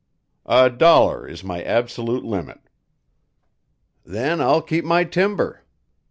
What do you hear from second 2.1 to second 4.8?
limit." "Then I'll